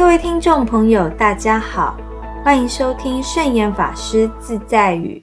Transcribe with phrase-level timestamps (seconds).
[0.00, 1.94] 各位听众朋友，大家好，
[2.42, 5.22] 欢迎收听圣严法师自在语。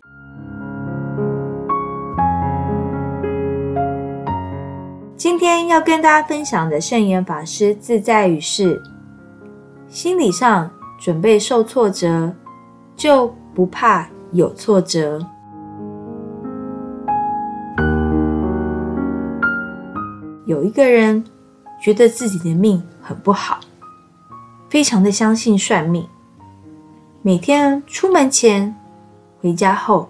[5.16, 8.80] 今天要跟大家分享的圣严法师自在语是：
[9.88, 10.70] 心理上
[11.00, 12.32] 准备受挫折，
[12.96, 15.20] 就不怕有挫折。
[20.46, 21.26] 有一个人
[21.82, 23.60] 觉得自己的命很不好。
[24.70, 26.06] 非常的相信算命，
[27.22, 28.76] 每天出门前、
[29.42, 30.10] 回家后，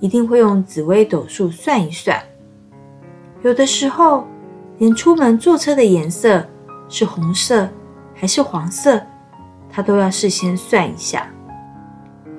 [0.00, 2.18] 一定会用紫微斗数算一算。
[3.42, 4.26] 有的时候，
[4.78, 6.42] 连出门坐车的颜色
[6.88, 7.68] 是红色
[8.14, 8.98] 还是黄色，
[9.70, 11.28] 他都要事先算一下。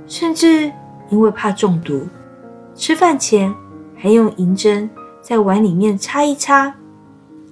[0.07, 0.71] 甚至
[1.09, 2.07] 因为怕中毒，
[2.73, 3.53] 吃饭前
[3.95, 4.89] 还用银针
[5.21, 6.73] 在碗里面擦一擦，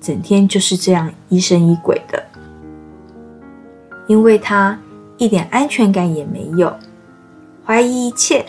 [0.02, 2.25] 整天就是这样疑神疑鬼的。
[4.08, 4.78] 因为他
[5.18, 6.72] 一点安全感也没有，
[7.66, 8.46] 怀疑一切。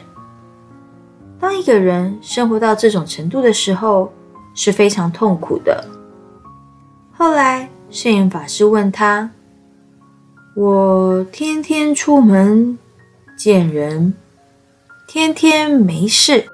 [1.39, 4.13] 当一个人生活到这种程度的时候，
[4.55, 5.85] 是非常痛苦的。
[7.13, 9.31] 后来圣严法师问他
[10.57, 12.79] ：“我天天出门
[13.39, 14.13] 见人，
[15.07, 16.47] 天天没事，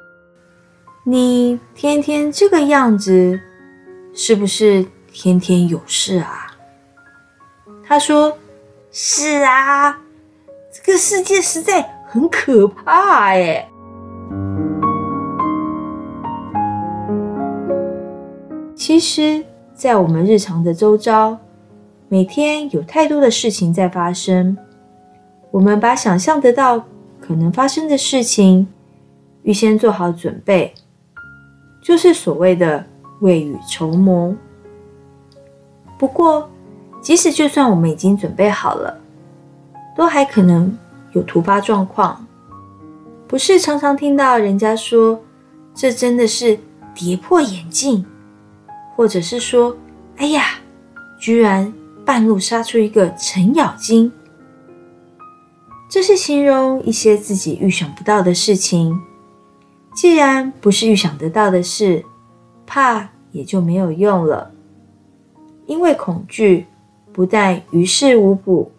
[1.04, 3.40] 你天天这个样子，
[4.14, 6.54] 是不是天天有事啊？”
[7.84, 8.36] 他说。
[8.94, 10.02] 是啊，
[10.70, 13.66] 这个世界实在很可怕哎。
[18.76, 21.38] 其实，在我们日常的周遭，
[22.10, 24.58] 每天有太多的事情在发生。
[25.50, 26.84] 我们把想象得到
[27.18, 28.68] 可能发生的事情，
[29.42, 30.74] 预先做好准备，
[31.82, 32.84] 就是所谓的
[33.20, 34.36] 未雨绸缪。
[35.98, 36.50] 不过，
[37.02, 38.96] 即使就算我们已经准备好了，
[39.96, 40.78] 都还可能
[41.12, 42.24] 有突发状况。
[43.26, 45.20] 不是常常听到人家说，
[45.74, 46.58] 这真的是
[46.94, 48.06] 跌破眼镜，
[48.94, 49.76] 或者是说，
[50.16, 50.44] 哎呀，
[51.18, 51.72] 居然
[52.04, 54.12] 半路杀出一个程咬金。
[55.90, 58.98] 这是形容一些自己预想不到的事情。
[59.94, 62.04] 既然不是预想得到的事，
[62.64, 64.52] 怕也就没有用了，
[65.66, 66.66] 因为恐惧。
[67.12, 68.72] 不但于事无补，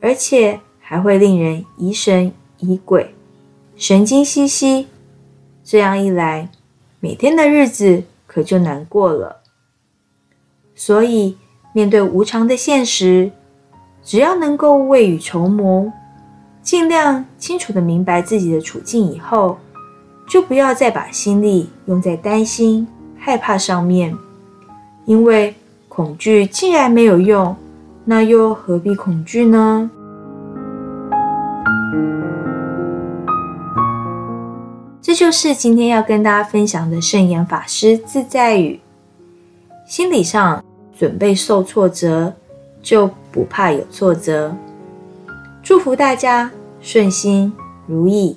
[0.00, 3.14] 而且还会令人疑神疑鬼、
[3.76, 4.88] 神经兮兮。
[5.62, 6.50] 这样一来，
[7.00, 9.42] 每天的日子可就难过了。
[10.74, 11.36] 所以，
[11.74, 13.30] 面对无常的现实，
[14.02, 15.92] 只要能够未雨绸缪，
[16.62, 19.58] 尽量清楚的明白自己的处境以后，
[20.26, 22.88] 就不要再把心力用在担心、
[23.18, 24.16] 害怕上面，
[25.04, 25.54] 因为。
[25.90, 27.54] 恐惧既然没有用，
[28.04, 29.90] 那又何必恐惧呢？
[35.02, 38.80] 这就是今天要跟大家分享的圣严法师自在语。
[39.84, 40.64] 心理上
[40.96, 42.32] 准备受挫折，
[42.80, 44.54] 就不怕有挫折。
[45.60, 47.52] 祝福大家顺心
[47.88, 48.36] 如意。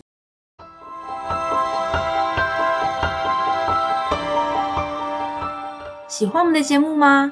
[6.07, 7.31] 喜欢我们的节目吗？